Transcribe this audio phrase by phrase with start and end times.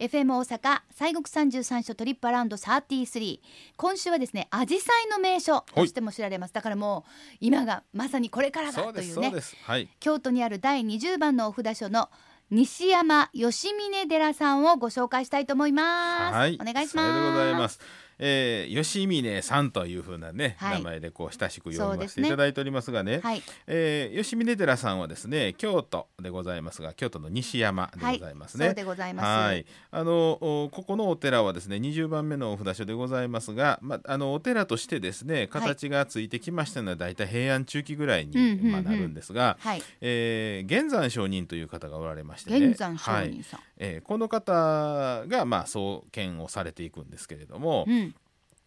[0.00, 3.38] FM 大阪西国三十三所トリップアラウンド33
[3.76, 6.54] 今週はですね紫陽花の名所としても知られます。
[6.54, 9.32] だからもう今がまさにこれからだというね。
[9.64, 12.08] はい、京都にある第20番のお札所の
[12.50, 17.78] 西山吉峰寺さんをご紹介したいと思います、はい、お願いします
[18.22, 20.78] えー、吉峰さんというふうなね、はい。
[20.78, 22.22] 名前でこう親しく呼そうですね。
[22.22, 23.42] びましていただいておりますがねはい。
[23.66, 28.66] えー吉峰寺さんはですね京都でございますが京都の西山でございますね。
[28.66, 29.26] そうでございます。
[29.26, 39.82] はい、あのおここのお寺はですね20番目のお札所でございますが、まあのお寺としてですね形がついてきましたのはだいたい平安中期ぐらいに、まあ、なるんですが、はい。
[40.02, 42.60] えー玄山上人という方がおられましてね。
[42.60, 44.52] 玄山上はい人さん、えーこの方
[45.26, 48.09] がまあ創建をされていくんですけれども、うん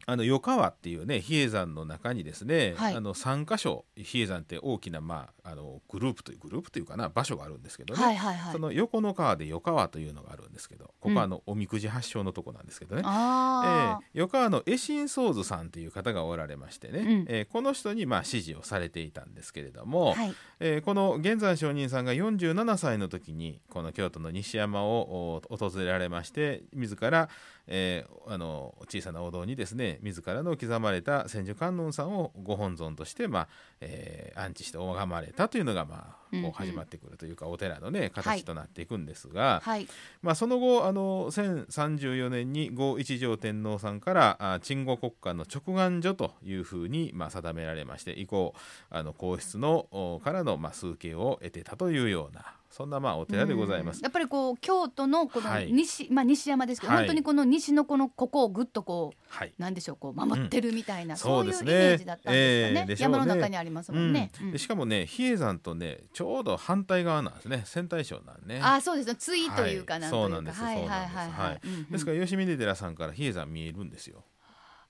[0.05, 2.95] あの余川っていうね比叡山の中にですね、はい。
[2.95, 8.53] あの3箇所比叡山って大きな、まあ、あのグループというグループというかな場所があるんですけどね、はいはいはい。
[8.53, 11.15] その横の川で余川というのがあるんですけどここうん。
[11.15, 13.01] はあの、おみくじ発祥のとこなんですけどね。
[13.01, 17.25] えあー、余川の絵心宗図さんという方がおられましてね、うん。
[17.29, 20.33] えーこの人にまあ指示をされていたんですけれどあも、はい。
[20.59, 27.29] えーこの玄山上人さんが47歳の時にこの京都の西山をお訪れられまして自ら、
[27.67, 33.47] えーあの小さなお堂にですね自らの刻まれた千手観音さんをご本尊として、まあ
[33.81, 39.87] えー安置して拝まれたというのが、まあ、うんうこうん始まってくるというか、お寺のね形となっていくんですが、はい。
[40.21, 48.53] まあ、その後あの1034年に後一条天皇さんからあ鎮護国家の直願所というふうに、まあ、定められまして以降
[48.89, 53.97] あの皇室のおからの、まあ、数形を得てたというようなそんな、まあ、お寺でございます。
[53.97, 54.03] うん。
[54.03, 55.71] やっぱりこう京都のこのはい。
[55.71, 57.03] 西、まあ西山ですけど、はい。
[57.03, 59.53] 本当にこの西のこのここをぐっとこうはい。
[59.59, 61.17] なんでしょうこう守ってるみたいな、うん。
[61.19, 62.85] そういうイメージだったんですかね,、ええ。
[62.87, 63.17] でしょうね。
[63.17, 64.31] 山の中にありますもんね。
[64.41, 64.53] うん。
[64.53, 67.61] うしかもね比叡山とねちょうど反対側なんですね。
[67.67, 68.59] 仙台省なんね。
[68.63, 69.09] あそうです。
[69.09, 70.61] ねついというかはいなんというか、そうなんです。
[70.63, 71.61] はいはいはいははい。
[71.91, 74.25] ですから吉峰寺さんから比叡山見えるんですよ。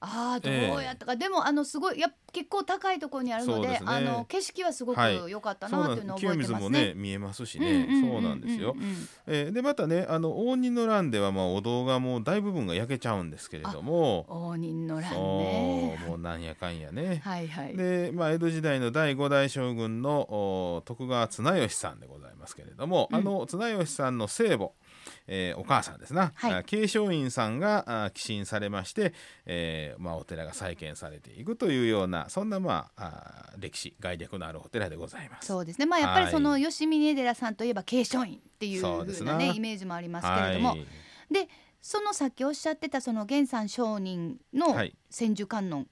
[0.05, 6.57] ああどうやったか、でもあのすごいや結構高いところにあるのでねあの景色はすごくはい良かったななっていうのを覚えてますね。
[6.57, 8.79] 水もね見えますしうんね、そうなんですよう。
[8.79, 15.97] んえーでまたねあの応仁の乱ではまあお堂がもう大部分が焼けちゃうんですけれども応仁の乱ね。
[16.07, 17.21] もうなんやかんやね。
[17.23, 17.77] はいはい。
[17.77, 20.21] で、まあ、江戸時代の第五代将軍の
[20.77, 24.71] お徳川綱吉さんでございますけれども、うんあの綱吉さんの聖母、
[25.27, 26.53] えーお母さんですな、はい。
[26.53, 29.13] あ慶祥院さんがあ寄進されまして、
[29.45, 35.47] えーまあ、お寺が再建されていくというようなそんな、まあ、あ歴史概略のあるお寺でございます。
[35.47, 35.85] そうですね。
[35.85, 36.63] まあやっぱりそのはい。
[36.63, 40.85] 吉峰寺さんといえば慶祥院っていうそうなねイメージもありますけれども、はい。
[41.31, 41.47] で
[41.81, 44.95] そのさっきおっしゃってたその源山上人のはい。
[45.09, 45.87] 千手観音、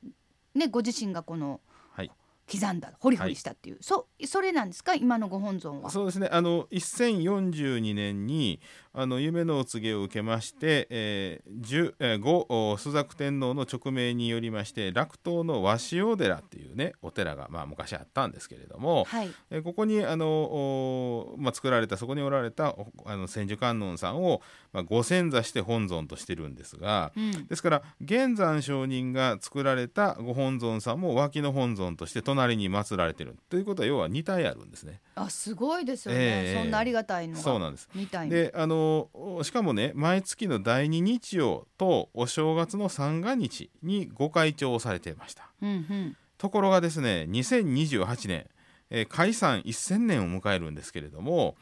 [0.56, 1.62] ねご自身がこの
[1.92, 2.12] はい。
[2.52, 4.94] 刻んだホリホリしたっていう、そそれなんですか？
[4.94, 5.90] 今のご本尊は。
[5.90, 6.28] そうですね。
[6.30, 8.60] あの1042年に
[8.94, 19.32] あの夢のお告げを受けまして、えー十えー五お朱雀天皇の直命によりまして楽東の和塩寺っていうねお寺が、まあ、昔あったんですけれども、はい。
[19.50, 24.42] えーここにあの、おまあ、作られたそこにおられたおあの千手観音さんを、
[24.74, 27.48] まあ、ご先座して本尊としてるんですが、うん。
[27.48, 35.00] ですから玄山上人が作られたご本尊さんも脇の本尊として隣に祀られてるということは要は2体あるんですね。
[35.16, 38.36] あすごいですよね、ええそんなありがたいのがそうなんですみたいな。
[38.36, 38.81] であの
[39.44, 45.50] しかもね毎月の第2日曜とお正月の三が日にご開帳をされていました。
[45.62, 46.18] うんうん。
[46.38, 48.48] ところがですね2028年、
[48.90, 51.56] えー開山1000年を迎えるんですけれども、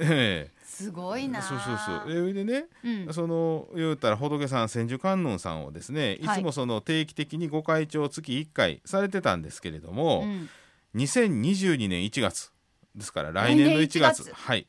[0.00, 1.38] えすごいな。
[1.38, 2.02] えそうそうそう。
[2.08, 3.14] えーでねうん。
[3.14, 6.40] その言うたら仏さん千手観音さんをですねいはい。
[6.40, 10.48] つもその定期的にご開帳月1回されてたんですけれども、うん。
[10.96, 12.52] 2022年1月
[12.94, 14.00] ですから来年の1月。
[14.00, 14.32] 来年1月。
[14.34, 14.66] はい、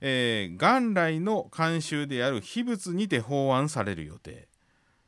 [0.00, 4.48] えー元来の慣習である秘仏にて法案される予定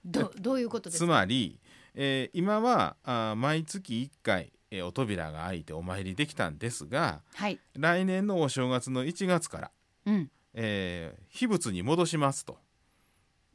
[0.04, 1.06] どどういうことですつか。
[1.12, 1.60] まり、
[1.94, 7.58] えー今はあー毎月1回、えーお扉が開いてお参りできたんですがはい。
[7.74, 9.70] 来年のお正月の1月から、
[10.06, 10.30] うん。
[10.54, 12.58] えー秘仏に戻しますと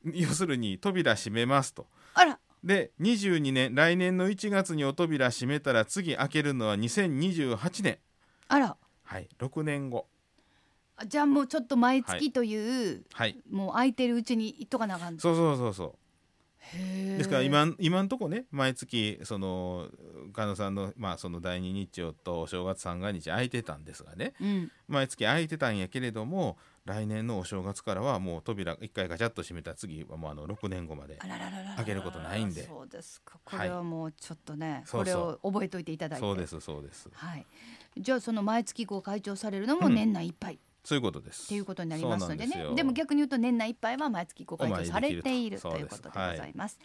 [0.06, 2.40] 要するに扉閉めますとあら。
[2.64, 7.98] で22年来年の1月にお扉閉めたら次開けるのは2028年
[8.48, 8.78] あら。
[9.04, 10.13] はい6年後あ
[11.06, 15.18] じゃあもうちょっと毎月という、はいもう空いてるうちに行っとかなあかん。
[15.18, 15.98] そうそうそうそう
[16.74, 19.90] ですから今今んとこね毎月その
[20.32, 24.72] 加野さんのまあその第二日曜とお正月三が日空いてたんですがねうん。
[24.88, 31.18] 毎月空いてたんやけれども来年のお正月からはもう扉一回ガチャッと閉めた次はもうあの6年後まで
[31.78, 33.40] 開けることないんでそうですか。
[33.44, 36.26] こはいれはもうちょっとね、そうそうこれを覚えといていただいて。
[36.26, 37.46] そうですそうですはい。
[37.98, 40.60] じゃあその毎月こう会長されるのも年内いっぱい。
[40.84, 41.46] そういうことです。
[41.46, 42.76] っていうことになりますのでね。
[42.76, 46.80] でも逆に言うと年内いっぱいは毎月ご回答されているということでございます。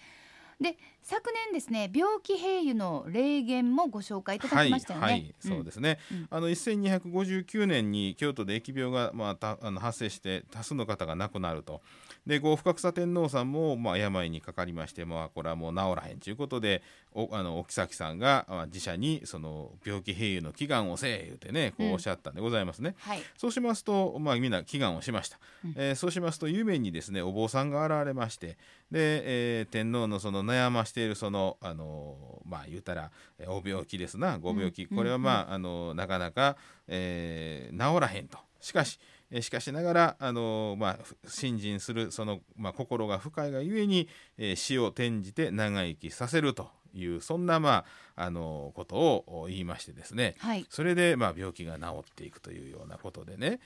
[0.61, 0.77] で
[1.09, 5.07] 昨年ですね病気併誘の霊言もご紹介いただきましたよね。
[5.07, 6.27] はい、はいそうですね、うん。
[6.31, 11.81] あの1259年に京都で疫病が、まあ、たあの発生して多数の方が亡くなると。
[12.27, 16.83] で後深草天皇さんも、まあ、病にかかりまして、まあ、これはもう治らへんということで
[17.15, 22.95] おあのお妃さんが、まあ、自社にその病気併誘の祈願をせえ言うてねこうおっしゃったんでございますね。
[22.99, 23.23] はい。
[23.39, 25.75] そうしますと、まあ、みんな祈願をしました、うん。
[25.77, 28.59] えーそうしますと夢にですねお坊さんが現れまして
[28.91, 29.23] で、
[29.61, 34.39] えー天皇のその悩ましているその、あのーまあ言うたらえーお病気ですな。
[34.39, 36.57] ご病気、うんこれはまあ、あのーなかなか、
[36.87, 38.39] えー治らへんと。
[38.61, 38.99] しかし
[39.31, 44.09] えーしかしながら、あのーまあ、ふ信心するその、まあ、心が深いがゆえに、
[44.39, 47.85] えー死を転じて長生きさせるというそんな、ま
[48.17, 50.35] ああのーことを言いましてですね。
[50.39, 50.67] はい。
[50.69, 53.61] それで、まあ、病気が治っていくというようなことでね、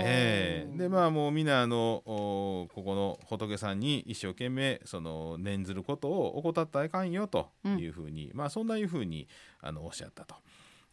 [0.00, 9.28] えーでまあもうみんなあのおここの仏さんに一生懸命その念ずることを怠ったらいかんよというふうに、まあそんないうふうに
[9.60, 10.36] あのおっしゃったと。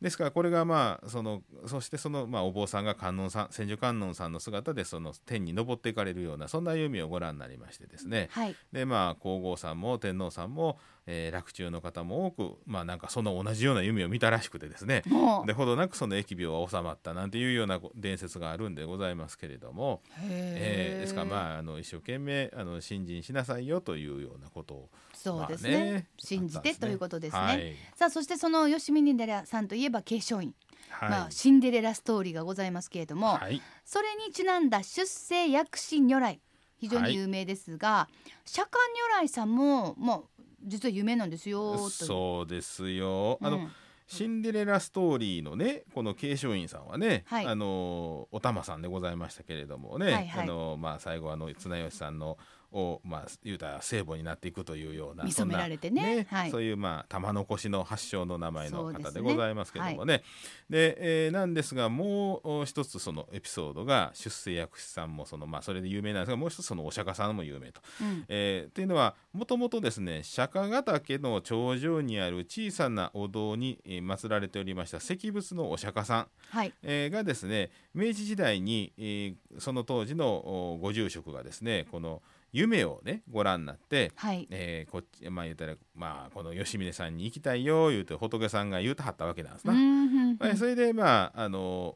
[0.04, 8.28] ですからこれがまあそのそしてそのまあお坊さんが観音さん千手観音さんの姿でその天に昇っていかれるようなそんな夢をご覧になりましてですね。
[8.32, 8.56] はい。
[8.74, 10.78] でまあ皇后さんも天皇さんも、
[11.08, 15.04] えー、洛中の方も多くまあなんかその同じような夢を見たらしくてですね。
[15.46, 24.90] でほどなくその疫病は収まったなんていうような伝説があるんでございますけれども、えーですからまああの一生懸命あの信心しなさいよというようなことを
[25.24, 26.08] そうですまね,、あね。
[26.18, 27.42] 信じてということですね。
[27.42, 27.76] はい。
[27.96, 30.54] さあそしてその吉見デラさんといえば継承院、
[30.90, 31.10] はい。
[31.10, 33.62] まあ、シンデレラストーリーがございますけれども、はい。
[33.86, 36.42] それにちなんだ出世薬師如来。
[36.78, 38.10] 非常に有名ですが、
[38.46, 38.74] 釈迦
[39.18, 40.22] 如来さんも、まあ、
[40.66, 43.38] 実は有名なんですよそうですよ。
[43.42, 43.72] あの、うん。
[44.06, 47.46] シンデレラストーリーのねこの継承院さんはね、はい。
[47.46, 50.44] あのお玉さんでございましたけれどもね、はいはい。
[50.44, 52.38] あのまあ、最後あの綱吉さんの
[52.74, 56.28] を、まあ、言うたら聖母になっていくというような見初められてね。
[56.30, 56.52] はい。
[56.52, 60.24] そういう、まあ、玉の腰の発祥の名前の方でございますけどもね。
[60.70, 67.82] で、えーなんですがもうお一つそのエピソードが出世薬師さんもその、まあ、それで有名なんですがもう一つそのお釈迦さんも有名と。
[68.02, 68.26] うん。
[68.28, 76.74] えーっていうのはもともとですね釈迦ヶ岳の頂上にある小さなお堂に、えー祀られておりました石仏のお釈迦さん、はい。
[76.84, 80.28] えーがですね明治時代に、えーその当時の
[80.74, 82.22] おご住職がですねこの
[82.54, 89.74] 夢をねご覧になって、はいえーこっちまあ言ったら、まあ、この吉峰さんに行きたいよ言うて仏さんが言うてはったわけなんですな。
[89.74, 91.96] うんうんそれでまああの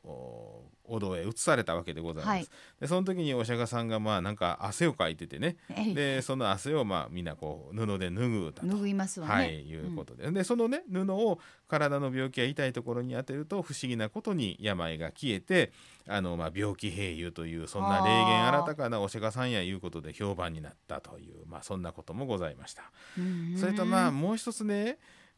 [0.88, 2.36] おお堂へ移されたわけでございます。
[2.36, 2.48] はい。
[2.80, 5.58] でその時にお釈迦さんがまあなんか汗をかいててね。
[5.94, 8.68] でその汗をまあみんなこう布で拭うたと。
[8.68, 15.72] 拭いますわね、はい、いうことで,、でそのね布を体の病気や痛いところに当てると不思議なことに病が消えて
[16.08, 22.84] あの、まあ、病気併誘というそんな霊言新たかなお釈迦さんやいうことで評判になったという、まあ、そんなこともございました。
[23.18, 23.58] うんうん。
[23.58, 24.98] それとまあもう一つね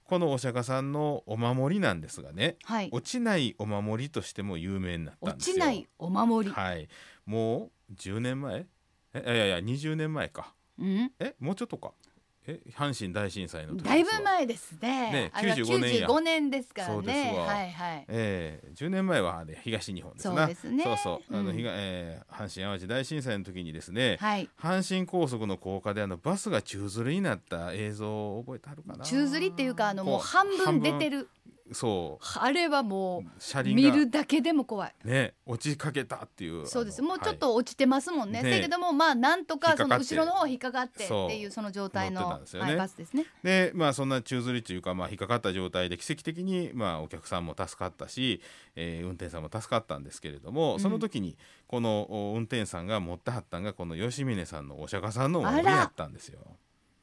[0.10, 2.90] このお釈迦さんのお守りなんですがねはい。
[2.92, 5.56] 落ちないお守りとしても有名になったん落ですよ。
[5.58, 6.90] ちないお守り、はい、
[7.28, 8.66] もう10年前？
[9.14, 10.56] えいやいや20年前か。
[10.80, 11.94] うん、えもうちょっとか
[12.48, 15.12] え阪神大震災の時だいぶ前ですね。
[15.12, 16.08] ねあれは95年や。
[16.08, 17.46] 95年ですからそうですねわ。
[17.46, 18.06] はいはい。
[18.08, 20.38] ええ10年前はあれ東日本ですな。
[20.38, 20.84] そうですね。
[20.84, 21.36] そうそう。
[21.36, 21.56] あの、うん。
[21.56, 24.50] ひがえー阪神・淡路大震災の時にですね、はい。
[24.60, 31.30] 阪神高速の高架であのバスが宙づりになった映像を覚えてあるかな宙吊りっていうかあのもう半分出てる
[31.72, 32.40] そう。
[32.40, 33.82] あれはもう車輪が。
[33.82, 34.94] 見るだけでも怖い。
[35.04, 37.02] ね落ちかけたっていうそうです。
[37.02, 42.60] もうちょっと落ちてますもんね、ねだけどもまあなんとかその後ろの方引っかかってっていうその状態のね。
[42.60, 43.26] はいバスですね。
[43.44, 48.42] でまあそんな宙吊りというか、まあ、引っかかった状態で奇跡的に、まあ、お客さんも助かったし、
[48.76, 50.80] えー運転手さんも助かったんですけれども、うん。
[50.80, 56.40] その時にこのお運転手さんが持ってはったんがこの吉峰さんのお釈迦さんのお守りやったんですよ。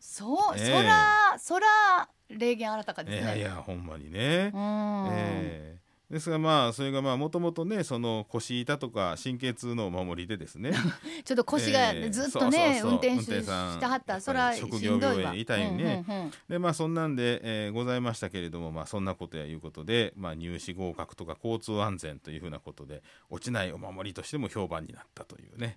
[0.06, 0.66] そう、ええ。
[0.66, 3.22] そらそら霊言新たかですね。
[3.22, 4.52] いやいやほんまにね。
[4.54, 10.70] うん、えーですがまあそれがまあもともとねその腰痛とか神経痛のお守りでですね。
[11.24, 12.10] ちょっと腰がええ。
[12.10, 15.22] ずっとね、運転手してはったらそら職業どいわ。
[15.22, 16.22] 病痛いねうんうん。
[16.22, 25.76] うんでまあそんなんで、えーございましたけれどもまあそんなことやいうことで、まあ、入試合格とか交通安全というふうなことで落ちないお守りとしても評判になったというね、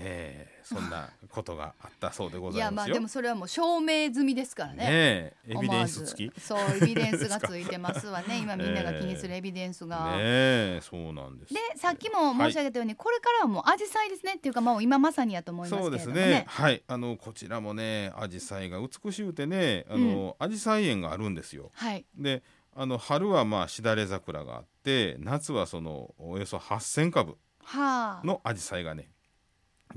[0.00, 2.94] えーそんなことがあったそうでごいやまあざいますよ。
[2.96, 4.76] でもそれはもう証明済みですからね。
[4.76, 6.40] ねえエビデンス付き？
[6.40, 8.36] そうエビデンスがついてますわね。
[8.42, 11.54] 今みんなが気にするエビデンスが、ねえそうなんです。
[11.54, 16.14] でさっきも申し上げたように、これからはもう紫陽花ですねっていうかもう今まさにやと思いますそうですね。
[16.14, 16.44] ね。
[16.48, 21.70] はい、あのこちらもね、紫陽花が美しゅうてね、あの紫陽花園があるんですよ。
[21.72, 22.04] はい。
[22.14, 22.42] で、
[22.76, 28.26] あの春はまあしだれ桜があって、夏はそのおよそ8000株はあ。
[28.26, 29.08] の紫陽花がね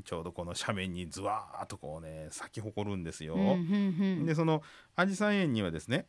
[0.04, 3.36] ちょうどこの斜面にずわーっとこうね咲き誇るんですよ。
[3.36, 3.58] うんうんう
[4.24, 4.26] ん。
[4.26, 4.62] でその
[4.96, 6.06] 紫陽花園にはですね、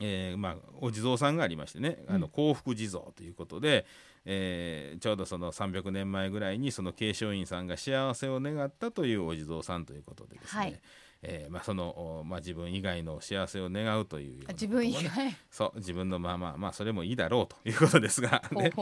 [0.00, 2.20] えーまあ、お地蔵さんがありましてね、あうん。
[2.20, 3.86] の幸福地蔵ということで、
[4.24, 10.80] えーちょうどその300年前ぐらいにその慶祥院さんが幸せを願ったというお地蔵さんということでですね、はい。
[11.22, 15.36] えーまあ、その、おまあ、自分以外の幸せを願うというような自分以外。
[15.50, 18.72] そう自分のまあまあまあそれもいいだろうということですが、ね、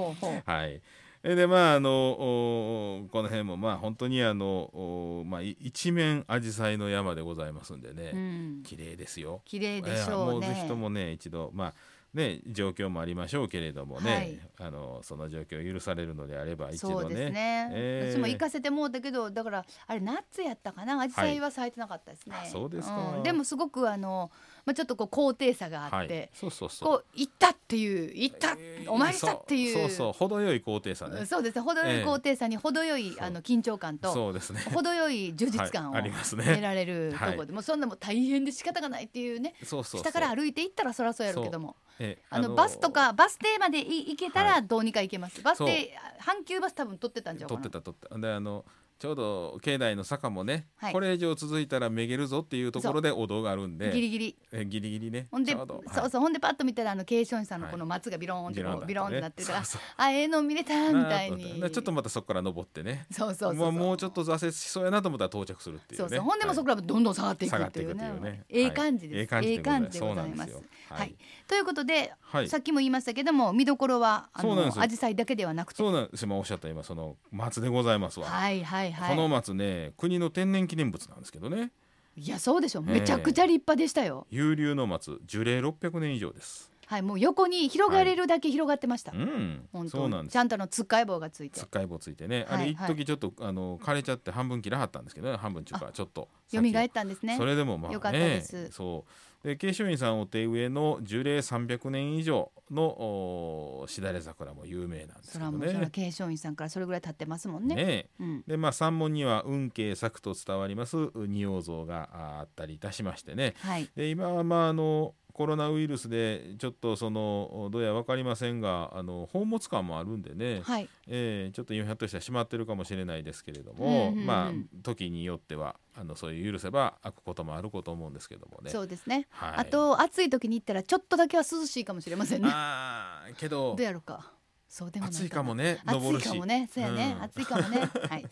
[0.44, 0.82] はい。
[1.23, 8.62] えでまああのおこの辺もまあ本当にあのおまあい一面紫陽花の山でございますんでね、うん。
[8.64, 9.42] 綺麗ですよ。
[9.44, 10.46] 綺麗でしえーょうね。
[10.46, 11.75] もうぜひともね一度まあ
[12.16, 14.38] ね状況もありましょうけれどもね、はい。
[14.58, 17.30] あのその状況を許されるのであれば一度そうですね。
[17.30, 18.12] ね、えー。
[18.16, 20.96] 私も行かせてもうたけどだからあれ夏やったかな？
[20.96, 23.16] 紫陽花は咲いてなかったですね、あそうですか。
[23.18, 23.23] ん。
[23.23, 24.30] でもすごくあの、
[24.64, 26.06] まあ、ちょっとこう高低差があはい。
[26.06, 26.30] って、。
[26.35, 26.88] そうそうそう。
[26.88, 29.75] こう行ったっていう行った、えーお前したっていう。
[29.75, 31.26] そうそう程よい高低差ね。
[31.26, 31.56] そうです。
[31.56, 34.61] ね程よい高低差に程よい、そうあの緊張感とそうですね。
[34.73, 36.02] 程よい充実感をはい。
[36.02, 36.44] ありますね。
[36.44, 37.50] 得られるところで、はい。
[37.52, 39.54] もうそんなもう大変で仕方がないっていうね。
[39.62, 40.00] そうそうそう。
[40.02, 47.60] 下から歩いていったらそらそうやるけどもえあのバスとかバス停までい行けたはらどうにか行けます、バス停阪急バス多分取ってたんじゃうかな。
[47.62, 48.18] 撮ってた撮ってた。
[48.18, 48.64] であの
[48.98, 50.92] ちょうど境内の坂もね、はい。
[50.92, 54.36] これ以上続いたらめげるぞっていうところでお堂があるんでギリギリ。
[54.52, 55.26] えギリギリね。
[55.30, 57.72] ほんでちょうどそうそうほんでパッと見たらあの慶祥院さんのはい。
[57.72, 63.06] この松がビローンってこうビローンってなってるからそうそうあええの見れたみたいなあと思にちょっとまたそこから登ってね。
[63.10, 66.08] そうそうそうまあもうちょっと挫折しそうやなと思ったら到着するっていうね。
[66.08, 66.20] そうそう。
[66.20, 68.44] ほんでもそこからどんどん下がっていくっていっていうねくっていうね。
[68.48, 69.46] ええ感じです、はい。
[69.46, 70.50] ええ感じでございます。
[70.50, 71.08] ええ感じでございははい。
[71.08, 71.16] い、
[71.48, 72.48] ということで、はい。
[72.48, 74.80] さっきも言いましたけども見どころはあのそうなんですよ。
[74.82, 75.76] 紫陽花だけではなくて。
[75.76, 81.72] そうなんです今おっしゃった今その松でございますわ、はいはいはいこの松ね国の天然記念物なんですけどね。
[82.16, 82.84] いやそうでしょ。
[82.86, 83.00] ええ。
[83.00, 89.68] めちゃくちゃ立派でしたよ、有流の松樹齢600年以上ですはいもう横に広がれるだけ広がってました、うん。
[89.72, 90.32] 本当そうなんです。
[90.32, 91.60] ちゃんとあのつっかい棒がついて。
[91.60, 95.36] つっかい棒ついてね、はいあれ一時ちょっとあの枯れちゃって半分切らはったんですけどね。
[95.36, 97.36] 半分っていうかちょっと蘇ったんですね。
[97.36, 98.70] それでもまあねよかったです。
[98.70, 99.46] そう。
[99.46, 105.90] で慶祥院さんお手植えの樹齢300年以上のおしだれ桜も有名なんですけどそれはもうそれはね。
[105.92, 107.74] 慶祥院さんからそれぐらい経ってますもんね。
[107.74, 108.06] ね。
[108.18, 113.54] うん、でまあ山門には運慶作と伝わります仁王像がああったりいたしましてね。
[113.60, 113.88] はい。
[113.94, 120.88] で今はまああのコロナウイルスでちょっとそのどうや分かりませんがあの宝物館もあるんでね、はい。
[121.08, 124.26] えーちょっと今ひょっとしたら閉まってるかもしれないですけれども、うんうんうん。
[124.26, 124.52] まあ
[124.82, 128.70] 時によってはあのそういう許せば開くこともあること思うんですけどもね。
[128.70, 129.52] そうですね、はい。
[129.56, 132.48] あと暑い時に行ったらちょっとだけは涼しいかもしれませんね。
[132.50, 134.32] あーけどどうやろうか。
[134.70, 136.70] そうでもない暑いかもね暑いかもね。
[136.72, 137.22] そうやね、うん。
[137.24, 137.80] 暑いかもね。
[138.08, 138.24] はい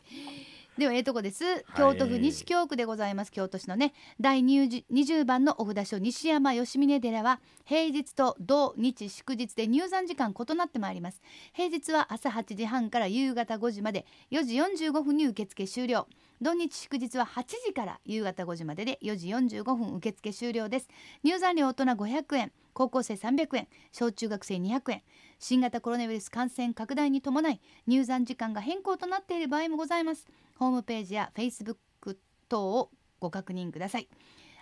[0.76, 1.44] ではええとこです。
[1.76, 3.30] 京都府西京区でございます。
[3.30, 11.22] 京都市のね第20 20番のお札所西山吉峰寺は平日と土日祝日で入山時間異なってまいります。
[11.52, 14.56] 平日は朝8時半から夕方5時まで4時
[14.88, 16.08] 45分に受付終了。
[16.42, 20.88] 土日祝日は8時から夕方5時までで4時45分受付終了です。
[21.22, 25.02] 入山料大人500円高校生300円小中学生200円。
[25.38, 30.26] 新型コロナウイルス感染拡大に伴い入山時間が変更となっている場合もございます
[30.58, 31.76] ホームページや Facebook
[32.48, 34.08] 等をご確認ください。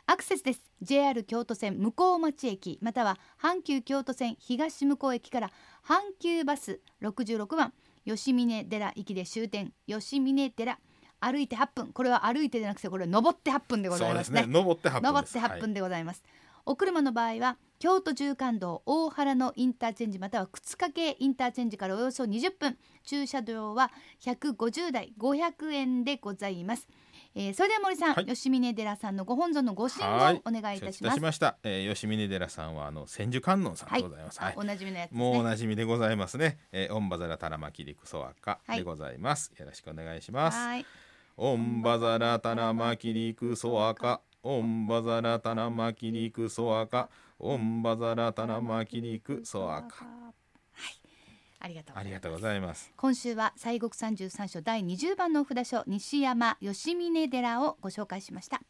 [0.06, 0.62] アクセスです。
[0.80, 5.50] JR 京都線向町駅または阪急京都線東向駅から
[5.84, 7.72] 阪急バス66番
[8.04, 10.78] 吉峰寺行きで終点吉峰寺
[11.20, 11.92] 歩いて8分。
[11.92, 14.18] これは歩いてじゃなくてこれは登って8分でござそいうまね。
[14.18, 14.44] ですすね。
[14.52, 15.12] 登って8分です。
[15.12, 16.22] 登って8分でございます、
[16.64, 23.90] お車の場合は京都縦貫道大原のインターチェンジまたは靴掛インターチェンジからおよそ20分駐車料は
[24.20, 26.86] 150台500円でございます、
[27.34, 28.26] えーそれでは森さん、はい。
[28.26, 30.42] 吉峰寺さんのご本尊のご神はい。
[30.44, 31.20] 言お願いいたします。
[31.20, 34.54] ました、えー吉峰寺さんはあの千手観音さんでございます、はい。
[34.56, 36.58] おなじみのやつですもうおねなじみでございますね。
[36.70, 38.78] えー、オンバザラタラマキリクソアカはい。
[38.78, 39.50] でございます。
[39.58, 40.58] よろしくお願いします。
[40.58, 40.86] はい。
[41.38, 47.08] オンバザラタラマキリクソアカオンバザラタラマキリクソアカ
[47.38, 51.02] オンバザラタラマキリクソアカはい。
[51.60, 52.00] ありがとうございます。
[52.00, 52.92] ありがとうございます。
[52.96, 58.60] 今週は西国三十三所第20番のお札所西山吉峰寺をご紹介しました